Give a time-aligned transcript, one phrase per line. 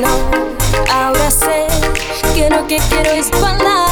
[0.00, 0.54] no.
[0.90, 1.66] Ahora sé
[2.34, 3.87] que lo que quiero es bailar.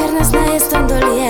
[0.00, 1.29] piernas nadie están dolidas.